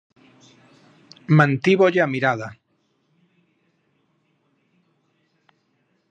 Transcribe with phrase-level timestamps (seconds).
[1.39, 2.49] Mantívolle a mirada.